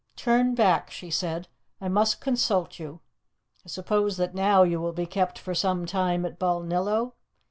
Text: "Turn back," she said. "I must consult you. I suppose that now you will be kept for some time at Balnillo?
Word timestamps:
"Turn 0.15 0.55
back," 0.55 0.89
she 0.89 1.11
said. 1.11 1.47
"I 1.79 1.87
must 1.87 2.21
consult 2.21 2.79
you. 2.79 3.01
I 3.63 3.69
suppose 3.69 4.17
that 4.17 4.33
now 4.33 4.63
you 4.63 4.81
will 4.81 4.93
be 4.93 5.05
kept 5.05 5.37
for 5.37 5.53
some 5.53 5.85
time 5.85 6.25
at 6.25 6.39
Balnillo? 6.39 7.13